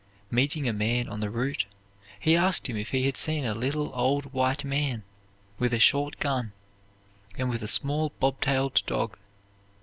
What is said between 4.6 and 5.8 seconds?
man, with a